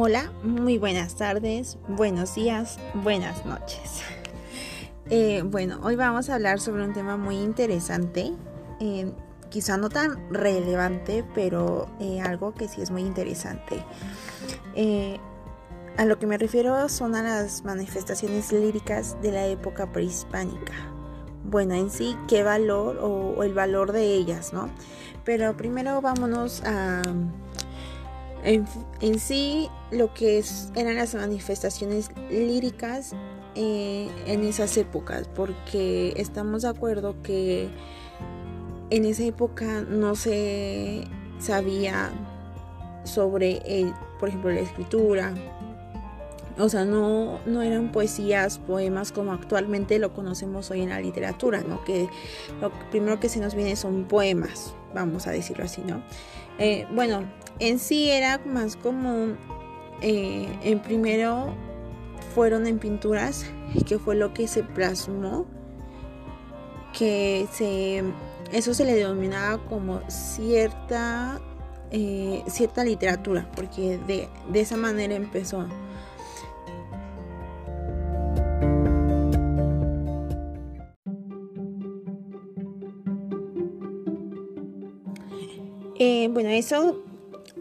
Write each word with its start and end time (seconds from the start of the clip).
Hola, 0.00 0.30
muy 0.44 0.78
buenas 0.78 1.16
tardes, 1.16 1.76
buenos 1.88 2.36
días, 2.36 2.78
buenas 2.94 3.44
noches. 3.44 4.02
Eh, 5.10 5.42
bueno, 5.42 5.80
hoy 5.82 5.96
vamos 5.96 6.28
a 6.28 6.34
hablar 6.34 6.60
sobre 6.60 6.84
un 6.84 6.92
tema 6.92 7.16
muy 7.16 7.36
interesante, 7.36 8.34
eh, 8.78 9.10
quizá 9.48 9.78
no 9.78 9.88
tan 9.88 10.30
relevante, 10.30 11.24
pero 11.34 11.88
eh, 11.98 12.20
algo 12.20 12.52
que 12.52 12.68
sí 12.68 12.82
es 12.82 12.90
muy 12.90 13.00
interesante. 13.02 13.82
a 15.96 16.04
lo 16.04 16.18
que 16.18 16.26
me 16.26 16.36
refiero 16.36 16.90
son 16.90 17.14
a 17.14 17.22
las 17.22 17.64
manifestaciones 17.64 18.52
líricas 18.52 19.16
de 19.22 19.32
la 19.32 19.46
época 19.46 19.90
prehispánica. 19.90 20.74
Bueno, 21.42 21.72
en 21.72 21.90
sí, 21.90 22.14
qué 22.28 22.42
valor 22.42 22.98
o, 22.98 23.30
o 23.30 23.42
el 23.44 23.54
valor 23.54 23.92
de 23.92 24.12
ellas, 24.12 24.52
¿no? 24.52 24.68
Pero 25.24 25.56
primero 25.56 26.02
vámonos 26.02 26.62
a 26.66 27.00
en, 28.44 29.18
sí, 29.18 29.68
lo 29.90 30.12
que 30.14 30.42
eran 30.74 30.96
las 30.96 31.14
manifestaciones 31.14 32.10
líricas 32.30 33.12
eh, 33.54 34.08
en 34.26 34.44
esas 34.44 34.76
épocas, 34.76 35.28
porque 35.34 36.12
estamos 36.16 36.62
de 36.62 36.68
acuerdo 36.68 37.20
que 37.22 37.68
en 38.90 39.04
esa 39.04 39.24
época 39.24 39.82
no 39.82 40.14
se 40.14 41.04
sabía 41.38 42.10
sobre, 43.04 43.92
por 44.18 44.28
ejemplo, 44.28 44.50
la 44.50 44.60
escritura. 44.60 45.34
O 46.58 46.68
sea, 46.68 46.84
no, 46.84 47.38
no 47.46 47.62
eran 47.62 47.92
poesías, 47.92 48.58
poemas 48.58 49.12
como 49.12 49.32
actualmente 49.32 49.98
lo 50.00 50.12
conocemos 50.12 50.70
hoy 50.72 50.82
en 50.82 50.88
la 50.88 51.00
literatura, 51.00 51.62
¿no? 51.62 51.84
Que 51.84 52.08
lo 52.60 52.72
primero 52.90 53.20
que 53.20 53.28
se 53.28 53.38
nos 53.38 53.54
viene 53.54 53.76
son 53.76 54.04
poemas, 54.04 54.74
vamos 54.92 55.28
a 55.28 55.30
decirlo 55.30 55.64
así, 55.64 55.82
¿no? 55.82 56.02
Eh, 56.58 56.86
bueno, 56.92 57.22
en 57.58 57.78
sí 57.78 58.10
era 58.10 58.38
más 58.38 58.76
como 58.76 59.36
eh, 60.00 60.48
en 60.62 60.80
primero 60.80 61.54
fueron 62.34 62.66
en 62.66 62.78
pinturas 62.78 63.46
que 63.86 63.98
fue 63.98 64.14
lo 64.14 64.32
que 64.32 64.46
se 64.46 64.62
plasmó 64.62 65.46
que 66.96 67.46
se 67.52 68.02
eso 68.52 68.74
se 68.74 68.84
le 68.84 68.94
denominaba 68.94 69.58
como 69.66 70.00
cierta 70.08 71.40
eh, 71.90 72.42
cierta 72.46 72.84
literatura 72.84 73.50
porque 73.54 73.98
de, 74.06 74.28
de 74.50 74.60
esa 74.60 74.76
manera 74.76 75.14
empezó. 75.14 75.66
Eh, 86.00 86.28
bueno, 86.32 86.50
eso 86.50 87.02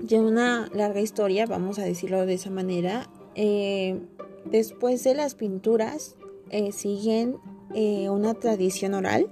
ya 0.08 0.22
una 0.22 0.70
larga 0.74 1.02
historia, 1.02 1.46
vamos 1.46 1.80
a 1.80 1.84
decirlo 1.84 2.26
de 2.26 2.36
esa 2.36 2.50
manera. 2.50 3.10
Eh, 3.36 4.00
después 4.46 5.04
de 5.04 5.14
las 5.14 5.36
pinturas 5.36 6.16
eh, 6.50 6.72
siguen 6.72 7.38
eh, 7.76 8.10
una 8.10 8.34
tradición 8.34 8.94
oral 8.94 9.30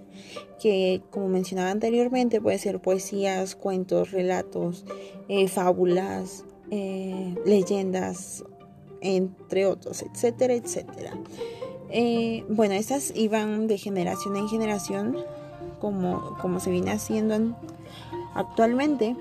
que, 0.62 1.02
como 1.12 1.30
mencionaba 1.30 1.72
anteriormente, 1.72 2.42
puede 2.42 2.60
ser 2.60 2.82
poesías, 2.82 3.56
cuentos, 3.56 4.12
relatos, 4.12 4.86
fábulas, 5.48 6.46
leyendas, 7.46 8.44
entre 9.02 9.66
otros, 9.66 10.04
etcétera, 10.04 10.54
etcétera. 10.56 11.14
bueno, 12.50 12.74
estas 12.74 13.14
iban 13.16 13.68
de 13.68 13.78
generación 13.78 14.36
en 14.36 14.50
generación, 14.50 15.18
como, 15.80 16.38
como 16.42 16.60
se 16.60 16.70
viene 16.72 16.92
haciendo 16.92 17.56
actualmente. 18.34 19.16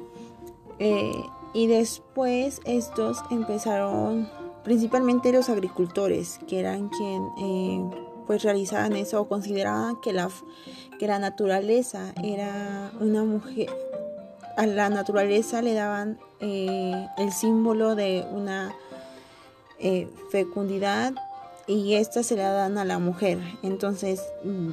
Y 1.55 1.67
después 1.69 2.61
estos 2.65 3.23
empezaron, 3.31 4.29
principalmente 4.65 5.33
los 5.33 5.49
agricultores, 5.49 6.41
que 6.47 6.61
eran 6.61 6.89
quien 6.91 7.23
eh, 7.39 7.91
pues 8.27 8.43
realizaban 8.43 8.95
eso 8.95 9.21
o 9.21 9.29
consideraban 9.29 10.01
que 10.03 10.13
la, 10.13 10.29
que 10.99 11.07
la 11.07 11.19
naturaleza 11.19 12.13
era 12.23 12.91
una 13.01 13.25
mujer, 13.25 13.71
a 14.57 14.67
la 14.67 14.91
naturaleza 14.91 15.63
le 15.63 15.75
daban 15.75 16.19
eh, 16.41 17.09
el 17.17 17.33
símbolo 17.33 17.95
de 17.95 18.27
una 18.31 18.75
fecundidad 20.31 21.15
y 21.67 21.95
esta 21.95 22.23
se 22.23 22.37
la 22.37 22.51
dan 22.51 22.79
a 22.79 22.85
la 22.85 22.99
mujer. 22.99 23.39
Entonces, 23.63 24.23
mm, 24.45 24.71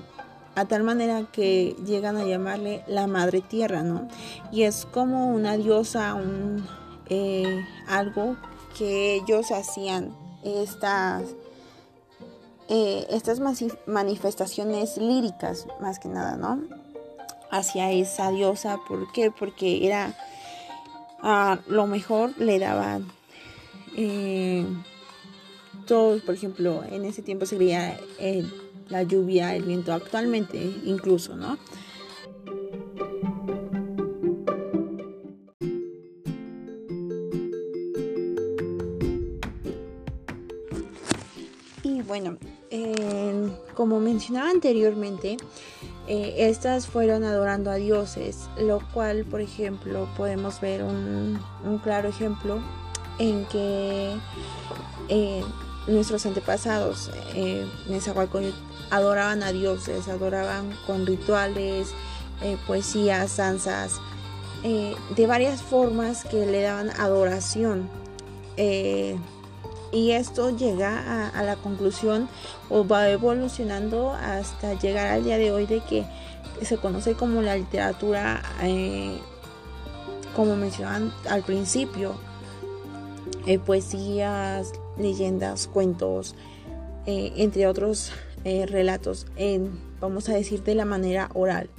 a 0.56 0.66
tal 0.66 0.84
manera 0.84 1.26
que 1.32 1.76
llegan 1.86 2.18
a 2.18 2.26
llamarle 2.26 2.84
la 2.88 3.08
madre 3.08 3.42
tierra, 3.42 3.84
¿no? 3.84 4.08
Y 4.52 4.64
es 4.64 4.86
como 4.86 5.34
una 5.34 5.58
diosa, 5.58 6.14
un, 6.14 6.68
eh, 7.08 7.66
algo 7.88 8.36
que 8.78 9.16
ellos 9.16 9.52
hacían 9.52 10.16
estas, 10.44 11.24
eh, 12.70 13.06
estas 13.10 13.40
manifestaciones 13.86 14.98
líricas, 14.98 15.68
más 15.80 16.00
que 16.00 16.10
nada, 16.10 16.36
¿no? 16.36 16.62
Hacia 17.50 17.92
esa 17.92 18.32
diosa, 18.32 18.80
¿por 18.88 19.12
qué? 19.12 19.32
Porque 19.32 19.86
era 19.86 20.16
lo 21.68 21.86
mejor 21.86 22.36
le 22.40 22.58
daban 22.58 23.06
eh, 23.96 24.66
todos, 25.86 26.22
por 26.22 26.36
ejemplo, 26.36 26.84
en 26.90 27.06
ese 27.06 27.22
tiempo 27.22 27.46
sería 27.46 28.00
el 28.20 28.52
la 28.91 29.03
lluvia, 29.03 29.56
el 29.56 29.63
viento 29.63 29.94
actualmente 29.94 30.57
incluso, 30.84 31.35
¿no? 31.35 31.57
Y 41.84 42.02
bueno, 42.03 42.38
como 43.74 44.00
mencionaba 44.00 44.50
anteriormente, 44.50 45.38
eh, 46.08 46.35
estas 46.50 46.88
fueron 46.88 47.23
adorando 47.23 47.72
a 47.72 47.75
dioses, 47.75 48.50
lo 48.59 48.79
cual, 48.94 49.23
por 49.25 49.41
ejemplo, 49.41 50.09
podemos 50.18 50.59
ver 50.59 50.84
un, 50.84 51.40
claro 51.84 52.09
ejemplo 52.09 52.59
en 53.18 53.46
que 53.46 54.13
eh, 55.09 55.44
nuestros 55.88 56.25
antepasados, 56.25 57.12
eh, 57.34 57.66
adoraban 58.91 59.41
a 59.41 59.52
dioses, 59.52 60.07
adoraban 60.07 60.78
con 60.85 61.06
rituales, 61.07 61.94
eh, 62.41 62.57
poesías, 62.68 63.38
danzas, 63.38 64.00
eh, 64.63 64.96
de 65.16 65.28
varias 65.28 65.62
formas 65.63 66.25
que 66.25 66.46
le 66.46 66.62
daban 66.62 66.91
adoración. 67.00 67.90
Eh, 68.57 69.18
y 69.91 70.12
esto 70.12 70.56
llega 70.56 71.29
a, 71.29 71.44
la 71.44 71.56
conclusión 71.57 72.29
o 72.69 72.88
va 72.88 73.09
evolucionando 73.09 74.12
hasta 74.13 74.74
llegar 74.75 75.08
al 75.08 75.23
día 75.25 75.38
de 75.38 75.52
hoy 75.52 75.66
de 75.66 75.81
que 75.81 76.06
se 76.62 76.78
conoce 76.78 77.13
como 77.16 77.41
la 77.41 77.58
literatura, 77.58 78.41
como 80.34 80.56
mencionaban 80.56 81.13
al 81.29 81.44
principio, 81.44 82.16
poesías, 83.66 84.72
leyendas, 84.97 85.68
cuentos, 85.68 86.35
entre 87.06 87.68
otros 87.68 88.12
eh, 88.44 88.66
relatos 88.66 89.28
en, 89.36 89.72
vamos 90.00 90.28
a 90.30 90.34
decir, 90.34 90.64
de 90.64 90.76
la 90.76 90.86
manera 90.86 91.30
oral. 91.34 91.70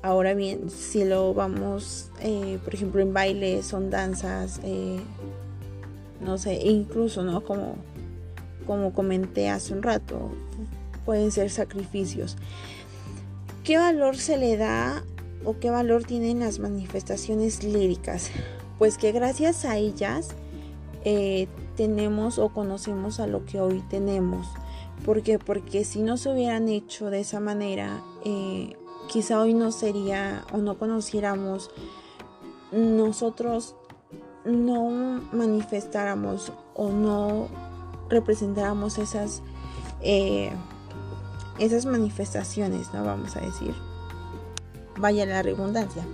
Ahora 0.00 0.32
bien, 0.32 0.70
si 0.70 1.04
lo 1.04 1.34
vamos, 1.34 2.10
eh, 2.22 2.58
por 2.64 2.74
ejemplo, 2.74 3.02
en 3.02 3.12
baile, 3.12 3.62
son 3.62 3.90
danzas, 3.90 4.60
eh, 4.64 5.00
no 6.20 6.38
sé, 6.38 6.54
incluso, 6.64 7.24
¿no? 7.24 7.44
Como, 7.44 7.76
como 8.66 8.92
comenté 8.94 9.50
hace 9.50 9.74
un 9.74 9.82
rato, 9.82 10.30
pueden 11.04 11.30
ser 11.30 11.50
sacrificios. 11.50 12.36
¿Qué 13.64 13.76
valor 13.76 14.16
se 14.16 14.38
le 14.38 14.56
da 14.56 15.04
o 15.44 15.58
qué 15.58 15.68
valor 15.68 16.04
tienen 16.04 16.40
las 16.40 16.58
manifestaciones 16.58 17.64
líricas? 17.64 18.30
Pues 18.78 18.96
que 18.96 19.12
gracias 19.12 19.64
a 19.64 19.76
ellas 19.76 20.28
tenemos 21.76 22.38
o 22.38 22.48
conocemos 22.50 23.20
a 23.20 23.26
lo 23.26 23.44
que 23.44 23.60
hoy 23.60 23.82
tenemos. 23.88 24.46
¿Por 25.04 25.22
qué? 25.22 25.38
Porque 25.38 25.84
si 25.84 26.02
no 26.02 26.16
se 26.16 26.32
hubieran 26.32 26.68
hecho 26.68 27.10
de 27.10 27.20
esa 27.20 27.40
manera, 27.40 28.02
eh, 28.24 28.76
quizá 29.08 29.40
hoy 29.40 29.54
no 29.54 29.72
sería 29.72 30.44
o 30.52 30.58
no 30.58 30.78
conociéramos, 30.78 31.70
nosotros 32.72 33.76
no 34.44 35.20
manifestáramos 35.32 36.52
o 36.74 36.90
no 36.90 37.48
representáramos 38.08 38.98
esas, 38.98 39.42
eh, 40.00 40.50
esas 41.58 41.86
manifestaciones, 41.86 42.92
¿no? 42.92 43.04
Vamos 43.04 43.36
a 43.36 43.40
decir. 43.40 43.74
Vaya 44.98 45.26
la 45.26 45.42
redundancia. 45.42 46.04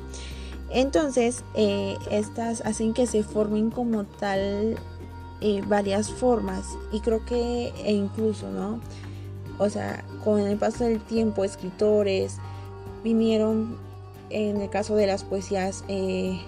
Entonces, 0.71 1.45
eh, 1.55 1.97
estas 2.11 2.61
hacen 2.63 2.95
que 2.95 3.07
se 3.07 3.23
formen 3.23 3.71
como 3.71 4.05
tal 4.05 4.77
eh, 5.41 5.63
varias 5.67 6.11
formas 6.11 6.65
y 6.93 7.01
creo 7.01 7.25
que 7.25 7.73
e 7.85 7.93
incluso, 7.93 8.51
¿no? 8.51 8.81
O 9.59 9.69
sea, 9.69 10.05
con 10.25 10.41
el 10.41 10.57
paso 10.57 10.85
del 10.85 11.01
tiempo, 11.01 11.45
escritores 11.45 12.39
vinieron, 13.05 13.77
en 14.31 14.61
el 14.61 14.71
caso 14.71 14.97
de 14.97 15.07
las 15.07 15.23
poesías, 15.23 15.85
eh, 15.89 16.41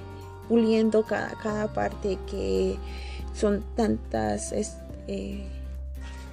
puliendo 0.49 1.05
cada, 1.05 1.31
cada 1.43 1.73
parte 1.73 2.19
que 2.29 2.77
son 3.35 3.63
tantas 3.77 4.53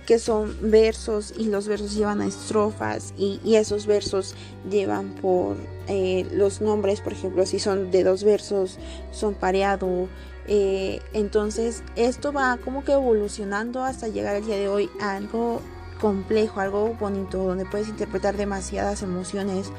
que 0.06 0.20
son 0.20 0.56
versos 0.62 1.34
y 1.38 1.46
los 1.46 1.68
versos 1.68 1.96
llevan 1.96 2.22
a 2.22 2.28
estrofas 2.28 3.14
y, 3.18 3.40
esos 3.56 3.86
versos 3.86 4.36
llevan 4.70 5.10
por 5.22 5.56
eh, 5.88 6.28
los 6.34 6.62
nombres, 6.62 7.02
por 7.02 7.14
ejemplo, 7.14 7.46
si 7.46 7.60
son 7.60 7.92
de 7.92 8.04
dos 8.04 8.24
versos, 8.24 8.80
son 9.12 9.34
pareado. 9.34 10.08
Eh, 10.48 11.00
entonces 11.14 11.84
esto 11.96 12.34
va 12.34 12.58
como 12.58 12.84
que 12.84 12.92
evolucionando 12.92 13.84
hasta 13.84 14.10
llegar 14.10 14.36
al 14.36 14.46
día 14.46 14.58
de 14.58 14.68
hoy 14.68 14.90
a 15.00 15.16
algo 15.16 15.62
complejo, 16.02 16.60
algo 16.60 16.96
bonito, 17.00 17.38
donde 17.44 17.66
puedes 17.66 17.88
interpretar 17.88 18.36
demasiadas 18.36 19.04
emociones, 19.04 19.72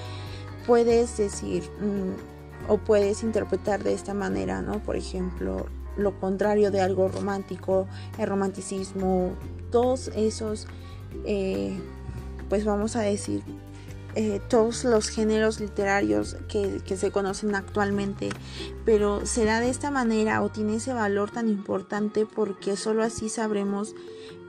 puedes 0.66 1.18
decir 1.18 1.64
mm, 1.80 2.70
o 2.72 2.78
puedes 2.78 3.22
interpretar 3.22 3.82
de 3.82 3.92
esta 3.92 4.14
manera, 4.14 4.62
¿no? 4.62 4.82
Por 4.82 4.96
ejemplo, 4.96 5.66
lo 5.96 6.18
contrario 6.18 6.70
de 6.70 6.80
algo 6.80 7.08
romántico, 7.08 7.86
el 8.18 8.26
romanticismo, 8.26 9.32
todos 9.74 10.06
esos, 10.14 10.68
eh, 11.24 11.76
pues 12.48 12.64
vamos 12.64 12.94
a 12.94 13.00
decir, 13.00 13.42
eh, 14.14 14.40
todos 14.48 14.84
los 14.84 15.08
géneros 15.08 15.58
literarios 15.58 16.36
que, 16.48 16.80
se 16.96 17.10
conocen 17.10 17.56
actualmente, 17.56 18.28
pero 18.84 19.26
se 19.26 19.44
da 19.44 19.58
de 19.58 19.70
esta 19.70 19.90
manera 19.90 20.42
o 20.42 20.48
tiene 20.48 20.76
ese 20.76 20.92
valor 20.92 21.32
tan 21.32 21.48
importante 21.48 22.24
porque 22.24 22.76
solo 22.76 23.02
así 23.02 23.28
sabremos 23.28 23.96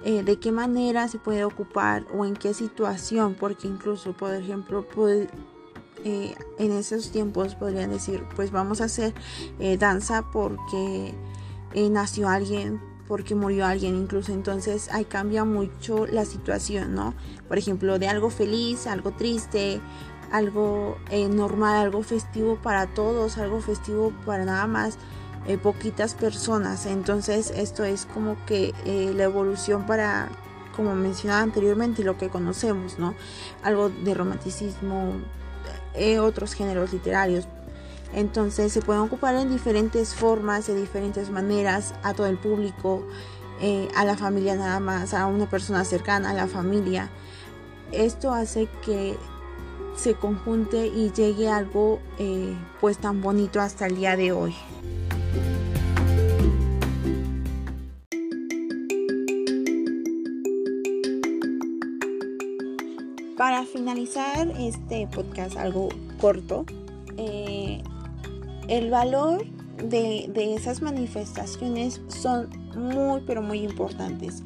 eh, 0.04 0.22
de 0.22 0.38
qué 0.38 0.52
manera 0.52 1.08
se 1.08 1.18
puede 1.18 1.44
ocupar 1.44 2.06
o 2.16 2.24
en 2.24 2.36
qué 2.36 2.54
situación, 2.54 3.34
porque 3.34 3.68
incluso, 3.68 4.14
por 4.14 4.32
ejemplo, 4.32 4.86
en 6.04 6.72
esos 6.72 7.10
tiempos 7.10 7.56
podrían 7.56 7.90
decir, 7.90 8.24
pues 8.36 8.52
vamos 8.52 8.80
a 8.80 8.84
hacer 8.84 9.16
danza 9.80 10.24
porque 10.32 11.16
nació 11.74 12.30
alguien, 12.30 12.80
porque 13.08 13.36
murió 13.36 13.66
alguien 13.66 13.96
incluso. 13.96 14.32
Entonces 14.32 14.90
ahí 14.92 15.06
cambia 15.06 15.46
mucho 15.46 16.06
la 16.08 16.26
situación, 16.26 16.96
¿no? 16.96 17.14
Por 17.48 17.58
ejemplo, 17.58 18.00
de 18.00 18.08
algo 18.08 18.30
feliz, 18.30 18.88
algo 18.88 19.12
triste, 19.12 19.82
algo 20.32 20.98
eh, 21.10 21.28
normal, 21.30 21.76
algo 21.78 22.04
festivo 22.04 22.58
para 22.58 22.88
todos, 22.88 23.38
algo 23.38 23.62
festivo 23.62 24.12
para 24.26 24.46
nada 24.46 24.68
más 24.68 24.98
eh, 25.48 25.58
poquitas 25.58 26.14
personas. 26.14 26.86
Entonces 26.86 27.52
esto 27.56 27.84
es 27.84 28.06
como 28.06 28.38
que 28.46 28.74
eh, 28.86 29.14
la 29.16 29.24
evolución 29.24 29.86
para, 29.86 30.30
como 30.76 30.96
mencionaba 30.96 31.42
anteriormente, 31.42 32.04
lo 32.04 32.18
que 32.18 32.30
conocemos, 32.30 33.00
¿no? 33.00 33.14
Algo 33.64 33.90
de 33.90 34.14
romanticismo, 34.14 35.14
otros 36.20 36.54
géneros 36.54 36.92
literarios, 36.92 37.48
entonces 38.16 38.72
se 38.72 38.82
pueden 38.82 39.02
ocupar 39.02 39.36
en 39.36 39.52
diferentes 39.52 40.16
formas, 40.16 40.68
de 40.68 40.80
diferentes 40.80 41.30
maneras, 41.30 41.94
a 42.02 42.14
todo 42.14 42.28
el 42.28 42.38
público, 42.38 43.04
eh, 43.60 43.90
a 43.94 44.06
la 44.06 44.16
familia 44.16 44.56
nada 44.56 44.80
más, 44.80 45.14
a 45.14 45.28
una 45.28 45.50
persona 45.50 45.84
cercana, 45.84 46.30
a 46.30 46.34
la 46.34 46.48
familia. 46.48 47.10
Esto 47.92 48.34
hace 48.34 48.70
que 48.86 49.18
se 49.98 50.14
conjunte 50.14 50.88
y 50.88 51.12
llegue 51.12 51.50
algo 51.50 52.00
eh, 52.18 52.56
pues 52.80 52.98
tan 53.00 53.22
bonito 53.22 53.60
hasta 53.60 53.88
el 53.88 53.98
día 53.98 54.16
de 54.16 54.32
hoy. 54.32 54.56
Para 63.38 63.66
finalizar 63.66 64.48
este 64.58 65.06
podcast 65.14 65.58
algo 65.58 65.90
corto, 66.22 66.66
el 68.68 68.90
valor 68.90 69.46
de, 69.78 70.56
esas 70.56 70.82
manifestaciones 70.82 72.02
son 72.08 72.50
muy 72.76 73.22
pero 73.26 73.42
muy 73.42 73.60
importantes. 73.60 74.44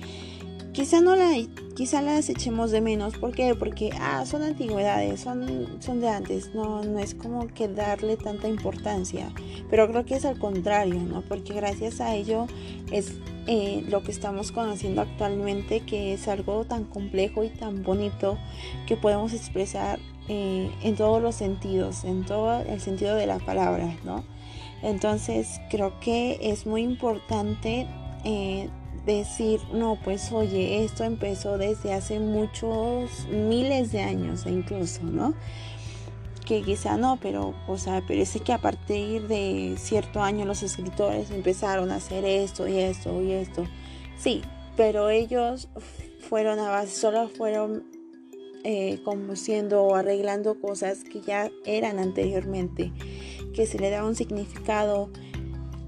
Quizá 0.72 1.02
no 1.02 1.16
la, 1.16 1.32
quizá 1.76 2.02
las 2.02 2.30
echemos 2.30 2.72
de 2.72 2.80
menos, 2.80 3.18
¿por 3.18 3.34
qué? 3.34 3.56
Porque 3.56 3.90
ah, 4.00 4.26
son 4.26 4.44
antigüedades, 4.44 5.20
son, 5.20 5.68
son 5.82 6.00
de 6.00 6.08
antes, 6.08 6.54
no, 6.54 6.84
no 6.84 7.00
es 7.00 7.16
como 7.16 7.48
que 7.48 7.68
darle 7.68 8.18
tanta 8.18 8.48
importancia, 8.48 9.30
pero 9.70 9.90
creo 9.90 10.06
que 10.06 10.16
es 10.16 10.26
al 10.26 10.38
contrario, 10.38 11.02
¿no? 11.02 11.22
Porque 11.22 11.54
gracias 11.54 12.00
a 12.02 12.16
ello 12.16 12.48
es 12.92 13.14
eh, 13.52 13.84
lo 13.90 14.04
que 14.04 14.12
estamos 14.12 14.52
conociendo 14.52 15.02
actualmente, 15.02 15.80
que 15.80 16.14
es 16.14 16.28
algo 16.28 16.66
tan 16.66 16.84
complejo 16.84 17.44
y 17.44 17.50
tan 17.50 17.82
bonito 17.82 18.38
que 18.86 18.96
podemos 18.96 19.34
expresar 19.34 19.98
eh, 20.28 20.70
en 20.84 20.96
todos 20.96 21.20
los 21.20 21.34
sentidos, 21.34 22.04
en 22.04 22.24
todo 22.26 22.62
el 22.62 22.80
sentido 22.80 23.16
de 23.16 23.26
la 23.26 23.40
palabra, 23.40 23.98
¿no? 24.06 24.24
Entonces 24.84 25.60
creo 25.72 26.00
que 26.00 26.38
es 26.44 26.68
muy 26.68 26.84
importante 26.84 27.88
eh, 28.24 28.70
decir, 29.08 29.60
no, 29.74 29.98
pues 30.04 30.32
oye, 30.32 30.84
esto 30.86 31.04
empezó 31.04 31.58
desde 31.58 31.92
hace 31.92 32.20
muchos 32.20 33.10
miles 33.32 33.92
de 33.92 34.04
años 34.04 34.46
incluso, 34.46 35.02
¿no? 35.02 35.34
Que 36.50 36.64
quizá 36.64 36.98
no, 36.98 37.20
pero, 37.22 37.54
o 37.68 37.78
sea, 37.78 38.04
pero 38.08 38.26
sé 38.26 38.40
que 38.40 38.54
a 38.54 38.58
partir 38.58 39.28
de 39.28 39.76
cierto 39.78 40.24
año 40.24 40.46
los 40.46 40.64
escritores 40.64 41.30
empezaron 41.30 41.92
a 41.92 41.98
hacer 41.98 42.26
esto 42.26 42.68
y 42.68 42.80
esto 42.80 43.22
y 43.22 43.34
esto. 43.34 43.66
Sí, 44.18 44.42
pero 44.76 45.12
ellos 45.12 45.68
fueron 46.28 46.58
a 46.58 46.72
base, 46.72 46.96
solo 46.96 47.30
fueron 47.30 47.84
eh, 48.64 49.00
como 49.06 49.36
siendo 49.36 49.84
o 49.84 49.94
arreglando 49.94 50.60
cosas 50.60 51.04
que 51.04 51.22
ya 51.22 51.52
eran 51.66 52.00
anteriormente, 52.00 52.94
que 53.54 53.68
se 53.68 53.78
le 53.78 53.92
da 53.92 54.04
un 54.04 54.16
significado, 54.16 55.12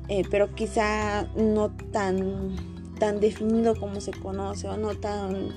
eh, 0.10 0.22
pero 0.30 0.54
quizá 0.54 1.24
no 1.36 1.72
tan, 1.92 2.56
tan 3.00 3.20
definido 3.20 3.76
como 3.80 4.00
se 4.00 4.12
conoce 4.12 4.68
o 4.68 4.78
no 4.78 4.94
tan 4.94 5.56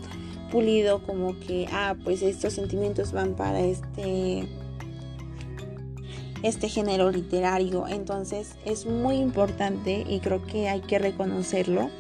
pulido 0.51 1.03
como 1.03 1.39
que, 1.41 1.69
ah, 1.71 1.95
pues 2.05 2.23
estos 2.23 2.55
sentimientos 2.55 3.13
van 3.13 3.35
para 3.35 3.61
este 3.61 4.49
este 6.45 6.69
género 6.69 7.11
literario. 7.11 7.89
Entonces 7.89 8.55
es 8.65 8.87
muy 8.87 9.17
importante 9.17 10.05
y 10.09 10.21
creo 10.21 10.45
que 10.45 10.69
hay 10.69 10.81
que 10.81 10.99
reconocerlo, 10.99 11.91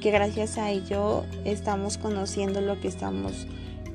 que 0.00 0.10
gracias 0.10 0.58
a 0.58 0.70
ello 0.70 1.24
estamos 1.44 1.98
conociendo 1.98 2.60
lo 2.62 2.80
que 2.80 2.88
estamos 2.88 3.46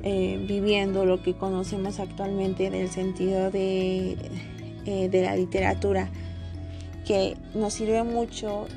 eh, 0.08 0.40
viviendo 0.48 1.04
lo 1.04 1.24
que 1.24 1.34
conocemos 1.34 2.00
actualmente 2.00 2.68
en 2.68 2.76
el 2.76 2.92
sentido 2.92 3.50
de, 3.50 4.16
eh, 4.86 5.10
de 5.10 5.22
la 5.24 5.36
literatura, 5.36 6.10
que 7.08 7.36
nos 7.56 7.74
sirve 7.74 8.04
mucho 8.04 8.68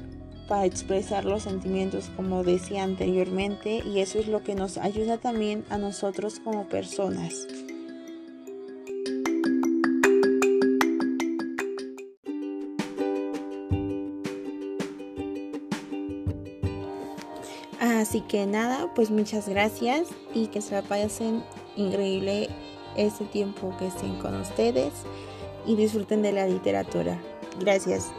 para 0.48 0.64
expresar 0.64 1.26
los 1.26 1.43
sentimientos 1.43 2.10
como 2.17 2.44
decía 2.44 2.82
anteriormente 2.82 3.82
y 3.84 4.00
eso 4.00 4.19
es 4.19 4.26
lo 4.26 4.43
que 4.43 4.55
nos 4.55 4.79
ayuda 4.79 5.19
también 5.19 5.67
a 5.69 5.76
nosotros 5.76 6.41
como 6.43 6.67
personas. 6.67 7.46
Así 17.81 18.23
que 18.23 18.47
nada, 18.47 18.93
pues 18.94 19.11
muchas 19.11 19.49
gracias 19.49 20.08
y 20.35 20.49
que 20.49 20.61
se 20.61 20.75
la 20.75 20.82
pasen 20.82 21.44
increíble 21.77 22.49
este 22.97 23.25
tiempo 23.25 23.73
que 23.79 23.87
estén 23.87 24.19
con 24.19 24.41
ustedes 24.41 24.93
y 25.65 25.77
disfruten 25.77 26.23
de 26.23 26.32
la 26.32 26.47
literatura. 26.47 27.20
Gracias. 27.61 28.13